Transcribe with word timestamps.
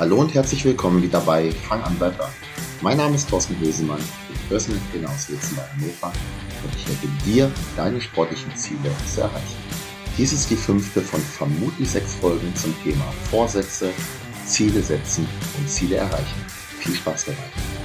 Hallo 0.00 0.16
und 0.16 0.32
herzlich 0.32 0.64
willkommen 0.64 1.02
wieder 1.02 1.20
bei 1.20 1.52
Fang 1.52 1.82
an 1.82 2.00
Wetter. 2.00 2.30
Mein 2.80 2.96
Name 2.96 3.16
ist 3.16 3.28
Thorsten 3.28 3.60
Hösemann, 3.60 3.98
ich 3.98 4.38
bin 4.38 4.48
Personal 4.48 4.80
Trainer 4.90 5.10
aus 5.10 5.28
Wilzen 5.28 5.56
bei 5.56 5.62
Hannover 5.62 6.10
und 6.64 6.74
ich 6.74 6.86
helfe 6.86 7.06
dir, 7.26 7.52
deine 7.76 8.00
sportlichen 8.00 8.56
Ziele 8.56 8.90
zu 9.14 9.20
erreichen. 9.20 9.58
Dies 10.16 10.32
ist 10.32 10.48
die 10.48 10.56
fünfte 10.56 11.02
von 11.02 11.20
vermutlich 11.20 11.90
sechs 11.90 12.14
Folgen 12.14 12.50
zum 12.56 12.74
Thema 12.82 13.12
Vorsätze, 13.30 13.90
Ziele 14.46 14.80
setzen 14.80 15.28
und 15.58 15.68
Ziele 15.68 15.96
erreichen. 15.96 16.46
Viel 16.78 16.94
Spaß 16.94 17.26
dabei! 17.26 17.79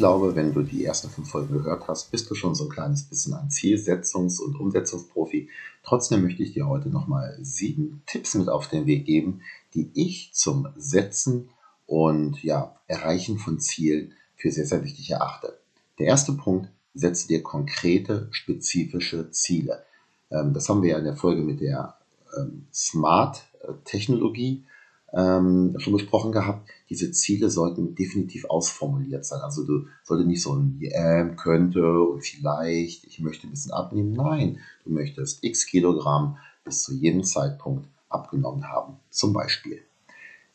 Glaube, 0.00 0.34
wenn 0.34 0.54
du 0.54 0.62
die 0.62 0.82
ersten 0.82 1.10
fünf 1.10 1.28
Folgen 1.28 1.52
gehört 1.52 1.86
hast, 1.86 2.10
bist 2.10 2.30
du 2.30 2.34
schon 2.34 2.54
so 2.54 2.64
ein 2.64 2.70
kleines 2.70 3.02
bisschen 3.04 3.34
ein 3.34 3.50
Zielsetzungs- 3.50 4.40
und 4.40 4.58
Umsetzungsprofi. 4.58 5.50
Trotzdem 5.84 6.22
möchte 6.22 6.42
ich 6.42 6.54
dir 6.54 6.66
heute 6.66 6.88
nochmal 6.88 7.36
sieben 7.42 8.02
Tipps 8.06 8.34
mit 8.34 8.48
auf 8.48 8.66
den 8.66 8.86
Weg 8.86 9.04
geben, 9.04 9.42
die 9.74 9.90
ich 9.92 10.32
zum 10.32 10.68
Setzen 10.78 11.50
und 11.86 12.42
ja, 12.42 12.74
Erreichen 12.86 13.36
von 13.38 13.60
Zielen 13.60 14.14
für 14.36 14.50
sehr, 14.50 14.64
sehr 14.64 14.82
wichtig 14.82 15.10
erachte. 15.10 15.58
Der 15.98 16.06
erste 16.06 16.32
Punkt, 16.32 16.70
setze 16.94 17.28
dir 17.28 17.42
konkrete, 17.42 18.28
spezifische 18.30 19.30
Ziele. 19.32 19.84
Ähm, 20.30 20.54
das 20.54 20.66
haben 20.70 20.82
wir 20.82 20.92
ja 20.92 20.98
in 20.98 21.04
der 21.04 21.16
Folge 21.16 21.42
mit 21.42 21.60
der 21.60 21.94
ähm, 22.38 22.64
Smart-Technologie 22.72 24.64
ähm, 25.12 25.74
schon 25.78 25.92
besprochen 25.92 26.32
gehabt, 26.32 26.68
diese 26.88 27.10
Ziele 27.12 27.50
sollten 27.50 27.94
definitiv 27.94 28.44
ausformuliert 28.44 29.24
sein. 29.24 29.40
Also 29.40 29.64
du 29.64 29.86
solltest 30.04 30.28
nicht 30.28 30.42
so 30.42 30.54
ein 30.54 30.78
ähm, 30.80 31.36
könnte 31.36 32.00
und 32.00 32.22
vielleicht, 32.22 33.04
ich 33.04 33.20
möchte 33.20 33.46
ein 33.46 33.50
bisschen 33.50 33.72
abnehmen. 33.72 34.12
Nein, 34.12 34.58
du 34.84 34.90
möchtest 34.92 35.42
x 35.42 35.66
Kilogramm 35.66 36.36
bis 36.64 36.82
zu 36.82 36.94
jedem 36.94 37.24
Zeitpunkt 37.24 37.88
abgenommen 38.08 38.68
haben. 38.68 38.96
Zum 39.10 39.32
Beispiel. 39.32 39.80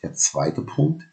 Der 0.03 0.13
zweite 0.13 0.61
Punkt, 0.61 1.03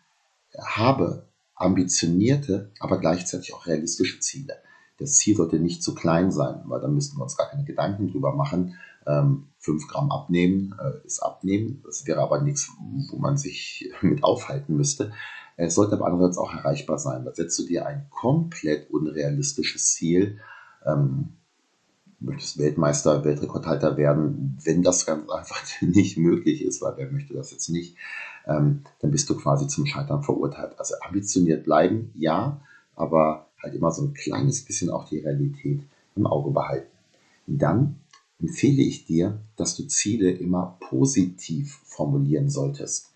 habe 0.58 1.24
ambitionierte, 1.54 2.70
aber 2.80 2.98
gleichzeitig 2.98 3.54
auch 3.54 3.66
realistische 3.66 4.20
Ziele. 4.20 4.56
Das 4.98 5.14
Ziel 5.14 5.36
sollte 5.36 5.58
nicht 5.58 5.82
zu 5.82 5.94
klein 5.94 6.30
sein, 6.30 6.62
weil 6.66 6.80
dann 6.80 6.94
müssten 6.94 7.16
wir 7.16 7.22
uns 7.22 7.36
gar 7.36 7.48
keine 7.48 7.64
Gedanken 7.64 8.10
drüber 8.10 8.34
machen, 8.34 8.74
ähm, 9.06 9.48
5 9.58 9.88
Gramm 9.88 10.10
abnehmen 10.10 10.74
äh, 10.80 11.06
ist 11.06 11.20
abnehmen. 11.20 11.82
Das 11.84 12.06
wäre 12.06 12.20
aber 12.20 12.40
nichts, 12.40 12.70
wo 13.10 13.16
man 13.18 13.36
sich 13.36 13.90
mit 14.02 14.24
aufhalten 14.24 14.76
müsste. 14.76 15.12
Es 15.56 15.74
sollte 15.74 15.94
aber 15.94 16.06
andererseits 16.06 16.38
auch 16.38 16.52
erreichbar 16.52 16.98
sein. 16.98 17.24
Da 17.24 17.34
setzt 17.34 17.58
du 17.58 17.66
dir 17.66 17.86
ein 17.86 18.06
komplett 18.10 18.90
unrealistisches 18.90 19.92
Ziel. 19.92 20.38
Ähm, 20.84 21.34
möchtest 22.20 22.58
Weltmeister, 22.58 23.24
Weltrekordhalter 23.24 23.96
werden, 23.96 24.58
wenn 24.64 24.82
das 24.82 25.06
ganz 25.06 25.28
einfach 25.28 25.62
nicht 25.80 26.16
möglich 26.16 26.64
ist, 26.64 26.80
weil 26.82 26.96
wer 26.96 27.10
möchte 27.10 27.34
das 27.34 27.50
jetzt 27.50 27.68
nicht, 27.68 27.96
ähm, 28.46 28.82
dann 29.00 29.10
bist 29.10 29.28
du 29.30 29.36
quasi 29.36 29.66
zum 29.66 29.86
Scheitern 29.86 30.22
verurteilt. 30.22 30.78
Also 30.78 30.94
ambitioniert 31.06 31.64
bleiben, 31.64 32.12
ja, 32.16 32.60
aber 32.94 33.46
halt 33.62 33.74
immer 33.74 33.90
so 33.90 34.02
ein 34.02 34.14
kleines 34.14 34.64
bisschen 34.64 34.90
auch 34.90 35.08
die 35.08 35.20
Realität 35.20 35.82
im 36.16 36.26
Auge 36.26 36.50
behalten. 36.50 36.90
Dann 37.46 38.00
empfehle 38.42 38.82
ich 38.82 39.06
dir, 39.06 39.40
dass 39.56 39.76
du 39.76 39.86
Ziele 39.86 40.30
immer 40.30 40.76
positiv 40.80 41.80
formulieren 41.84 42.50
solltest. 42.50 43.12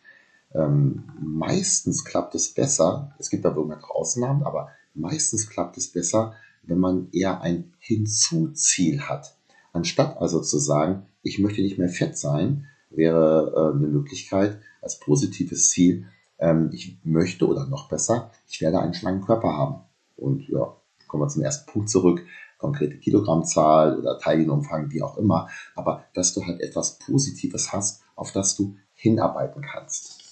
Ähm, 0.55 1.03
meistens 1.21 2.05
klappt 2.05 2.35
es 2.35 2.55
besser, 2.55 3.15
es 3.19 3.29
gibt 3.29 3.45
da 3.45 3.55
irgendwann 3.55 3.83
Ausnahmen, 3.83 4.45
aber 4.45 4.71
meistens 4.95 5.51
klappt 5.51 5.77
es 5.77 5.89
besser, 5.89 6.35
wenn 6.63 6.79
man 6.79 7.09
eher 7.13 7.41
ein 7.43 7.75
Hinzuziel 7.79 9.03
hat. 9.03 9.37
Anstatt 9.73 10.17
also 10.19 10.41
zu 10.41 10.59
sagen, 10.59 11.07
ich 11.23 11.39
möchte 11.39 11.61
nicht 11.61 11.79
mehr 11.79 11.89
fett 11.89 12.17
sein, 12.17 12.67
wäre 12.91 13.53
äh, 13.55 13.77
eine 13.77 13.89
Möglichkeit 13.89 14.61
als 14.81 15.01
positives 15.01 15.71
Ziel, 15.71 16.07
ähm, 16.39 16.71
ich 16.73 16.99
möchte 17.03 17.47
oder 17.49 17.67
noch 17.67 17.89
besser, 17.89 18.31
ich 18.49 18.61
werde 18.61 18.79
einen 18.81 18.95
schlanken 18.95 19.27
Körper 19.27 19.53
haben. 19.53 19.83
Und 20.17 20.49
ja, 20.49 20.77
kommen 21.09 21.25
wir 21.25 21.29
zum 21.29 21.43
ersten 21.43 21.71
Punkt 21.71 21.91
zurück 21.91 22.25
konkrete 22.59 22.99
Kilogrammzahl 22.99 23.99
oder 23.99 24.19
Teilchenumfang, 24.19 24.91
wie 24.91 25.03
auch 25.03 25.17
immer, 25.19 25.49
aber 25.75 26.05
dass 26.15 26.35
du 26.35 26.45
halt 26.45 26.61
etwas 26.61 26.99
Positives 26.99 27.73
hast, 27.73 28.03
auf 28.15 28.33
das 28.33 28.57
du 28.57 28.77
hinarbeiten 28.95 29.63
kannst. 29.63 30.23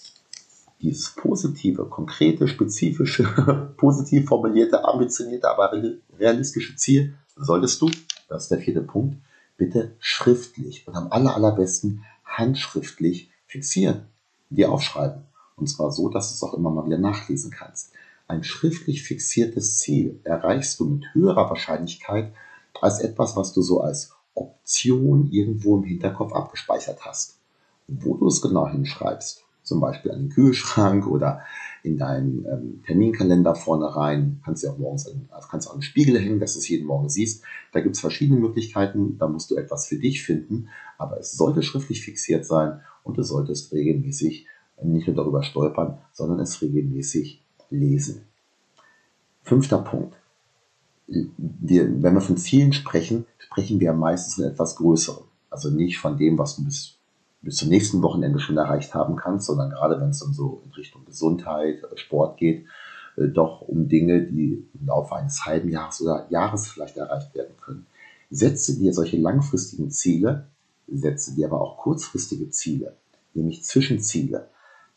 Dieses 0.80 1.14
positive, 1.14 1.86
konkrete, 1.86 2.48
spezifische, 2.48 3.24
positiv 3.76 4.26
formulierte, 4.26 4.84
ambitionierte, 4.84 5.50
aber 5.50 5.72
realistische 6.18 6.76
Ziel 6.76 7.14
solltest 7.36 7.80
du, 7.80 7.90
das 8.28 8.44
ist 8.44 8.50
der 8.50 8.58
vierte 8.58 8.82
Punkt, 8.82 9.16
bitte 9.56 9.94
schriftlich 9.98 10.86
und 10.86 10.94
am 10.94 11.10
aller, 11.10 11.34
allerbesten 11.34 12.04
handschriftlich 12.24 13.30
fixieren, 13.46 14.08
dir 14.50 14.72
aufschreiben. 14.72 15.22
Und 15.56 15.68
zwar 15.68 15.92
so, 15.92 16.08
dass 16.08 16.30
du 16.30 16.34
es 16.34 16.42
auch 16.42 16.54
immer 16.54 16.70
mal 16.70 16.86
wieder 16.86 16.98
nachlesen 16.98 17.50
kannst. 17.50 17.92
Ein 18.26 18.42
schriftlich 18.42 19.02
fixiertes 19.02 19.78
Ziel 19.78 20.18
erreichst 20.24 20.80
du 20.80 20.86
mit 20.86 21.04
höherer 21.12 21.50
Wahrscheinlichkeit 21.50 22.32
als 22.80 23.00
etwas, 23.00 23.36
was 23.36 23.52
du 23.52 23.60
so 23.60 23.82
als 23.82 24.12
Option 24.34 25.30
irgendwo 25.30 25.76
im 25.76 25.84
Hinterkopf 25.84 26.32
abgespeichert 26.32 27.04
hast. 27.04 27.38
Wo 27.86 28.16
du 28.16 28.26
es 28.28 28.40
genau 28.40 28.66
hinschreibst, 28.66 29.44
zum 29.62 29.80
Beispiel 29.80 30.10
an 30.10 30.20
den 30.20 30.28
Kühlschrank 30.30 31.06
oder 31.06 31.42
in 31.82 31.98
deinen 31.98 32.46
ähm, 32.46 32.82
Terminkalender 32.86 33.54
vorne 33.54 33.94
rein, 33.94 34.40
kannst 34.42 34.64
du 34.64 34.70
auch 34.70 34.78
morgens 34.78 35.06
an, 35.06 35.28
also 35.30 35.48
kannst 35.48 35.68
auch 35.68 35.74
einen 35.74 35.82
Spiegel 35.82 36.18
hängen, 36.18 36.40
dass 36.40 36.54
du 36.54 36.60
es 36.60 36.68
jeden 36.68 36.86
Morgen 36.86 37.10
siehst. 37.10 37.44
Da 37.72 37.80
gibt 37.80 37.94
es 37.94 38.00
verschiedene 38.00 38.40
Möglichkeiten, 38.40 39.18
da 39.18 39.28
musst 39.28 39.50
du 39.50 39.56
etwas 39.56 39.86
für 39.86 39.98
dich 39.98 40.22
finden, 40.22 40.68
aber 40.96 41.20
es 41.20 41.32
sollte 41.32 41.62
schriftlich 41.62 42.02
fixiert 42.02 42.46
sein 42.46 42.80
und 43.02 43.18
du 43.18 43.22
solltest 43.22 43.70
regelmäßig 43.72 44.46
nicht 44.82 45.06
nur 45.06 45.16
darüber 45.16 45.42
stolpern, 45.42 45.98
sondern 46.12 46.40
es 46.40 46.62
regelmäßig 46.62 47.43
lesen. 47.74 48.22
Fünfter 49.42 49.78
Punkt. 49.78 50.16
Wir, 51.06 52.02
wenn 52.02 52.14
wir 52.14 52.20
von 52.20 52.38
Zielen 52.38 52.72
sprechen, 52.72 53.26
sprechen 53.38 53.78
wir 53.78 53.92
meistens 53.92 54.34
von 54.34 54.44
etwas 54.44 54.76
Größerem. 54.76 55.24
Also 55.50 55.70
nicht 55.70 55.98
von 55.98 56.16
dem, 56.16 56.38
was 56.38 56.56
du 56.56 56.64
bis, 56.64 56.96
bis 57.42 57.56
zum 57.56 57.68
nächsten 57.68 58.02
Wochenende 58.02 58.40
schon 58.40 58.56
erreicht 58.56 58.94
haben 58.94 59.16
kannst, 59.16 59.46
sondern 59.46 59.70
gerade 59.70 60.00
wenn 60.00 60.08
es 60.08 60.20
dann 60.20 60.32
so 60.32 60.62
in 60.64 60.72
Richtung 60.72 61.04
Gesundheit, 61.04 61.82
äh, 61.82 61.96
Sport 61.96 62.38
geht, 62.38 62.66
äh, 63.16 63.28
doch 63.28 63.60
um 63.60 63.88
Dinge, 63.88 64.22
die 64.22 64.66
im 64.78 64.86
Laufe 64.86 65.14
eines 65.14 65.44
halben 65.44 65.68
Jahres 65.68 66.00
oder 66.00 66.26
Jahres 66.30 66.68
vielleicht 66.68 66.96
erreicht 66.96 67.34
werden 67.34 67.54
können. 67.60 67.86
Setze 68.30 68.78
dir 68.78 68.92
solche 68.92 69.18
langfristigen 69.18 69.90
Ziele, 69.90 70.46
setze 70.88 71.34
dir 71.34 71.46
aber 71.46 71.60
auch 71.60 71.76
kurzfristige 71.76 72.50
Ziele, 72.50 72.96
nämlich 73.34 73.62
Zwischenziele. 73.62 74.48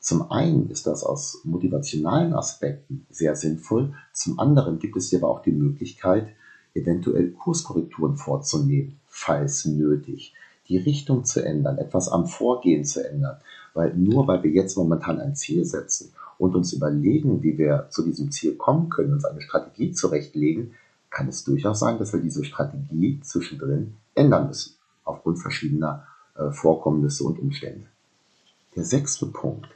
Zum 0.07 0.31
einen 0.31 0.69
ist 0.69 0.87
das 0.87 1.03
aus 1.03 1.41
motivationalen 1.43 2.33
Aspekten 2.33 3.05
sehr 3.09 3.35
sinnvoll, 3.35 3.93
zum 4.13 4.39
anderen 4.39 4.79
gibt 4.79 4.95
es 4.95 5.09
hier 5.09 5.19
aber 5.19 5.27
auch 5.27 5.41
die 5.41 5.51
Möglichkeit, 5.51 6.29
eventuell 6.73 7.31
Kurskorrekturen 7.31 8.15
vorzunehmen, 8.15 9.01
falls 9.09 9.65
nötig, 9.65 10.33
die 10.69 10.77
Richtung 10.77 11.25
zu 11.25 11.43
ändern, 11.43 11.77
etwas 11.77 12.07
am 12.07 12.25
Vorgehen 12.25 12.85
zu 12.85 13.05
ändern, 13.05 13.35
weil 13.73 13.97
nur 13.97 14.25
weil 14.29 14.43
wir 14.43 14.51
jetzt 14.51 14.77
momentan 14.77 15.19
ein 15.19 15.35
Ziel 15.35 15.65
setzen 15.65 16.13
und 16.37 16.55
uns 16.55 16.71
überlegen, 16.71 17.43
wie 17.43 17.57
wir 17.57 17.87
zu 17.89 18.01
diesem 18.01 18.31
Ziel 18.31 18.55
kommen 18.55 18.87
können, 18.87 19.11
uns 19.11 19.25
eine 19.25 19.41
Strategie 19.41 19.91
zurechtlegen, 19.91 20.75
kann 21.09 21.27
es 21.27 21.43
durchaus 21.43 21.81
sein, 21.81 21.99
dass 21.99 22.13
wir 22.13 22.21
diese 22.21 22.45
Strategie 22.45 23.19
zwischendrin 23.23 23.95
ändern 24.15 24.47
müssen, 24.47 24.75
aufgrund 25.03 25.39
verschiedener 25.39 26.07
äh, 26.37 26.49
Vorkommnisse 26.51 27.25
und 27.25 27.39
Umstände. 27.39 27.87
Der 28.73 28.85
sechste 28.85 29.25
Punkt 29.25 29.67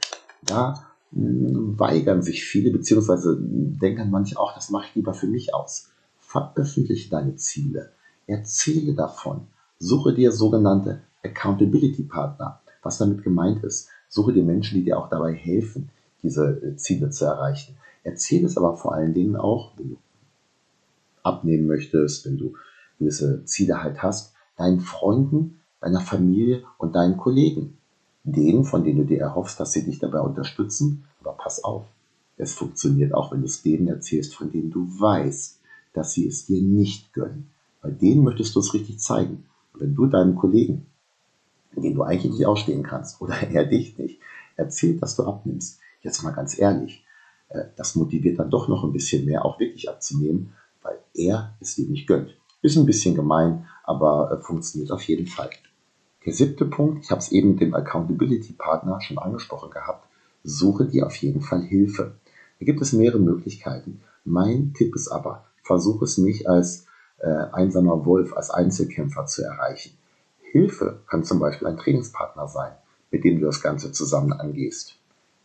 da 0.42 0.86
hm, 1.12 1.78
weigern 1.78 2.22
sich 2.22 2.44
viele, 2.44 2.70
beziehungsweise 2.70 3.38
denken 3.40 4.10
manche 4.10 4.38
auch, 4.38 4.54
das 4.54 4.70
mache 4.70 4.86
ich 4.88 4.94
lieber 4.94 5.14
für 5.14 5.26
mich 5.26 5.54
aus. 5.54 5.90
Veröffentliche 6.18 7.10
deine 7.10 7.36
Ziele. 7.36 7.92
Erzähle 8.26 8.94
davon. 8.94 9.46
Suche 9.78 10.14
dir 10.14 10.32
sogenannte 10.32 11.02
Accountability 11.24 12.04
Partner. 12.04 12.60
Was 12.82 12.98
damit 12.98 13.22
gemeint 13.22 13.62
ist, 13.64 13.88
suche 14.08 14.32
dir 14.32 14.42
Menschen, 14.42 14.78
die 14.78 14.84
dir 14.84 14.98
auch 14.98 15.08
dabei 15.08 15.34
helfen, 15.34 15.90
diese 16.22 16.62
äh, 16.62 16.76
Ziele 16.76 17.10
zu 17.10 17.24
erreichen. 17.24 17.76
Erzähle 18.04 18.46
es 18.46 18.56
aber 18.56 18.76
vor 18.76 18.94
allen 18.94 19.14
Dingen 19.14 19.36
auch, 19.36 19.72
wenn 19.76 19.90
du 19.90 19.96
abnehmen 21.22 21.66
möchtest, 21.66 22.26
wenn 22.26 22.38
du 22.38 22.54
gewisse 22.98 23.44
Ziele 23.44 23.82
halt 23.82 24.02
hast, 24.02 24.34
deinen 24.56 24.80
Freunden, 24.80 25.60
deiner 25.80 26.00
Familie 26.00 26.64
und 26.78 26.94
deinen 26.94 27.16
Kollegen 27.16 27.78
denen, 28.24 28.64
von 28.64 28.84
denen 28.84 28.98
du 28.98 29.04
dir 29.04 29.20
erhoffst, 29.20 29.58
dass 29.58 29.72
sie 29.72 29.84
dich 29.84 29.98
dabei 29.98 30.20
unterstützen. 30.20 31.04
Aber 31.20 31.32
pass 31.32 31.64
auf, 31.64 31.84
es 32.36 32.54
funktioniert 32.54 33.14
auch, 33.14 33.32
wenn 33.32 33.40
du 33.40 33.46
es 33.46 33.62
denen 33.62 33.88
erzählst, 33.88 34.34
von 34.34 34.50
denen 34.50 34.70
du 34.70 34.86
weißt, 34.98 35.60
dass 35.92 36.12
sie 36.12 36.26
es 36.26 36.46
dir 36.46 36.62
nicht 36.62 37.12
gönnen. 37.12 37.50
Bei 37.80 37.90
denen 37.90 38.22
möchtest 38.22 38.54
du 38.54 38.60
es 38.60 38.74
richtig 38.74 38.98
zeigen. 39.00 39.44
Wenn 39.74 39.94
du 39.94 40.06
deinem 40.06 40.36
Kollegen, 40.36 40.86
den 41.76 41.94
du 41.94 42.02
eigentlich 42.02 42.32
nicht 42.32 42.46
ausstehen 42.46 42.82
kannst, 42.82 43.20
oder 43.20 43.34
er 43.52 43.64
dich 43.64 43.98
nicht, 43.98 44.20
erzählt, 44.56 45.02
dass 45.02 45.16
du 45.16 45.24
abnimmst, 45.24 45.80
jetzt 46.02 46.22
mal 46.22 46.32
ganz 46.32 46.58
ehrlich, 46.58 47.04
äh, 47.48 47.64
das 47.76 47.94
motiviert 47.94 48.38
dann 48.38 48.50
doch 48.50 48.68
noch 48.68 48.84
ein 48.84 48.92
bisschen 48.92 49.24
mehr, 49.24 49.44
auch 49.44 49.58
wirklich 49.58 49.88
abzunehmen, 49.88 50.52
weil 50.82 50.98
er 51.14 51.54
es 51.60 51.74
dir 51.74 51.88
nicht 51.88 52.06
gönnt. 52.06 52.36
Ist 52.60 52.76
ein 52.76 52.86
bisschen 52.86 53.14
gemein, 53.14 53.66
aber 53.84 54.30
äh, 54.32 54.44
funktioniert 54.44 54.90
auf 54.92 55.02
jeden 55.02 55.26
Fall. 55.26 55.50
Der 56.24 56.32
siebte 56.32 56.66
Punkt, 56.66 57.04
ich 57.04 57.10
habe 57.10 57.20
es 57.20 57.32
eben 57.32 57.50
mit 57.50 57.60
dem 57.60 57.74
Accountability 57.74 58.52
Partner 58.52 59.00
schon 59.00 59.18
angesprochen 59.18 59.70
gehabt, 59.70 60.06
suche 60.44 60.86
dir 60.86 61.06
auf 61.06 61.16
jeden 61.16 61.40
Fall 61.40 61.62
Hilfe. 61.62 62.14
Da 62.60 62.64
gibt 62.64 62.80
es 62.80 62.92
mehrere 62.92 63.18
Möglichkeiten. 63.18 64.00
Mein 64.24 64.72
Tipp 64.72 64.94
ist 64.94 65.08
aber, 65.08 65.44
versuche 65.64 66.04
es 66.04 66.18
nicht 66.18 66.48
als 66.48 66.86
äh, 67.18 67.26
einsamer 67.52 68.06
Wolf, 68.06 68.36
als 68.36 68.50
Einzelkämpfer 68.50 69.26
zu 69.26 69.42
erreichen. 69.42 69.96
Hilfe 70.52 71.00
kann 71.08 71.24
zum 71.24 71.40
Beispiel 71.40 71.66
ein 71.66 71.76
Trainingspartner 71.76 72.46
sein, 72.46 72.72
mit 73.10 73.24
dem 73.24 73.40
du 73.40 73.46
das 73.46 73.60
Ganze 73.60 73.90
zusammen 73.90 74.32
angehst. 74.32 74.96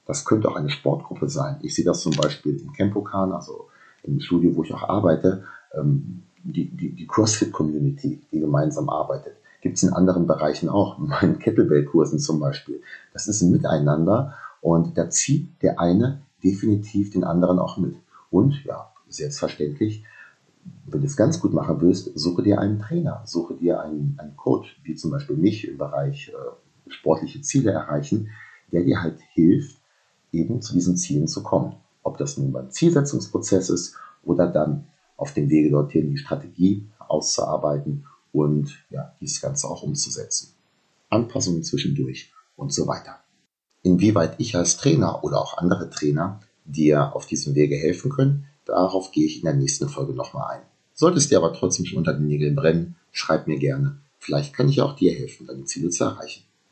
Das 0.06 0.25
könnte 0.25 0.47
auch 0.47 0.56
eine 0.56 0.69
Sportgruppe 0.69 1.27
sein. 1.27 1.57
Ich 1.63 1.75
sehe 1.75 1.85
das 1.85 2.01
zum 2.01 2.15
Beispiel 2.15 2.59
im 2.59 2.71
Campokan, 2.74 3.31
also 3.31 3.68
im 4.03 4.19
Studio, 4.19 4.56
wo 4.56 4.63
ich 4.63 4.74
auch 4.74 4.88
arbeite, 4.88 5.44
ähm, 5.74 6.24
die, 6.44 6.69
die, 6.69 6.91
die 6.91 7.07
CrossFit-Community, 7.07 8.21
die 8.31 8.39
gemeinsam 8.39 8.89
arbeitet. 8.89 9.38
Gibt 9.67 9.79
es 9.79 9.83
in 9.83 9.91
anderen 9.91 10.27
Bereichen 10.27 10.69
auch, 10.69 10.97
in 10.97 11.07
meinen 11.07 11.39
Kettlebell-Kursen 11.39 12.19
zum 12.19 12.39
Beispiel. 12.39 12.81
Das 13.11 13.27
ist 13.27 13.41
ein 13.41 13.51
Miteinander 13.51 14.33
und 14.61 14.97
da 14.97 15.09
zieht 15.09 15.61
der 15.61 15.77
eine 15.77 16.21
definitiv 16.41 17.11
den 17.11 17.25
anderen 17.25 17.59
auch 17.59 17.75
mit. 17.75 17.97
Und 18.31 18.63
ja, 18.63 18.89
selbstverständlich, 19.09 20.05
wenn 20.85 21.01
du 21.01 21.05
es 21.05 21.17
ganz 21.17 21.41
gut 21.41 21.53
machen 21.53 21.81
willst, 21.81 22.17
suche 22.17 22.43
dir 22.43 22.61
einen 22.61 22.79
Trainer, 22.79 23.23
suche 23.25 23.55
dir 23.55 23.81
einen, 23.81 24.15
einen 24.17 24.37
Coach, 24.37 24.79
wie 24.85 24.95
zum 24.95 25.11
Beispiel 25.11 25.35
mich 25.35 25.67
im 25.67 25.77
Bereich 25.77 26.29
äh, 26.29 26.89
sportliche 26.89 27.41
Ziele 27.41 27.71
erreichen, 27.71 28.29
der 28.71 28.83
dir 28.83 29.01
halt 29.01 29.19
hilft, 29.33 29.81
eben 30.31 30.61
zu 30.61 30.73
diesen 30.73 30.95
Zielen 30.95 31.27
zu 31.27 31.43
kommen. 31.43 31.75
Ob 32.03 32.17
das 32.17 32.37
nun 32.37 32.53
beim 32.53 32.71
Zielsetzungsprozess 32.71 33.69
ist 33.69 33.97
oder 34.23 34.47
dann 34.47 34.85
auf 35.17 35.33
dem 35.33 35.49
Wege 35.49 35.71
dorthin 35.71 36.09
die 36.11 36.17
Strategie 36.17 36.87
auszuarbeiten 36.99 38.05
und 38.31 38.77
ja, 38.89 39.13
dieses 39.19 39.41
Ganze 39.41 39.68
auch 39.68 39.83
umzusetzen. 39.83 40.53
Anpassungen 41.09 41.63
zwischendurch 41.63 42.31
und 42.56 42.74
so 42.74 42.88
weiter. 42.88 43.19
Inwieweit 43.83 44.35
ich 44.39 44.56
als 44.56 44.77
Trainer 44.77 45.24
oder 45.24 45.39
auch 45.39 45.57
andere 45.57 45.89
Trainer 45.89 46.39
dir 46.65 47.15
auf 47.15 47.25
diesem 47.25 47.56
Wege 47.56 47.77
helfen 47.77 48.12
können, 48.12 48.47
darauf 48.65 49.12
gehe 49.12 49.25
ich 49.25 49.38
in 49.38 49.45
der 49.45 49.53
nächsten 49.53 49.88
Folge 49.88 50.13
nochmal 50.13 50.57
ein. 50.57 50.65
Solltest 50.94 51.31
dir 51.31 51.38
aber 51.38 51.53
trotzdem 51.53 51.85
schon 51.85 52.00
unter 52.00 52.13
den 52.13 52.27
Nägeln 52.27 52.56
brennen, 52.56 52.95
schreib 53.12 53.47
mir 53.47 53.57
gerne. 53.57 54.00
Vielleicht 54.19 54.53
kann 54.53 54.68
ich 54.68 54.81
auch 54.81 54.95
dir 54.95 55.13
helfen, 55.13 55.47
deine 55.47 55.63
Ziele 55.65 55.89
zu 55.89 56.03
erreichen. 56.03 56.44